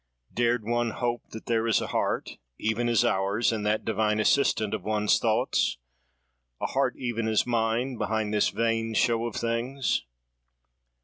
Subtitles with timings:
[0.33, 4.73] Dared one hope that there is a heart, even as ours, in that divine 'Assistant'
[4.73, 10.03] of one's thoughts—a heart even as mine, behind this vain show of things!"